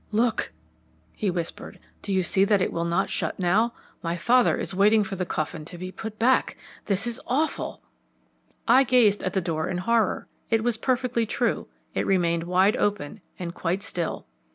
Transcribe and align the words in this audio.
"Look," 0.11 0.51
he 1.13 1.29
whispered; 1.29 1.77
"do 2.01 2.11
you 2.11 2.23
see 2.23 2.43
that 2.45 2.59
it 2.59 2.73
will 2.73 2.85
not 2.85 3.11
shut 3.11 3.37
now? 3.37 3.71
My 4.01 4.17
father 4.17 4.57
is 4.57 4.73
waiting 4.73 5.03
for 5.03 5.15
the 5.15 5.27
coffin 5.27 5.63
to 5.65 5.77
be 5.77 5.91
put 5.91 6.17
back. 6.17 6.57
This 6.85 7.05
is 7.05 7.21
awful!" 7.27 7.83
I 8.67 8.83
gazed 8.83 9.21
at 9.21 9.33
the 9.33 9.41
door 9.41 9.69
in 9.69 9.77
horror; 9.77 10.25
it 10.49 10.63
was 10.63 10.77
perfectly 10.77 11.27
true, 11.27 11.67
it 11.93 12.07
remained 12.07 12.45
wide 12.45 12.77
open, 12.77 13.21
and 13.37 13.53
quite 13.53 13.83
still. 13.83 14.25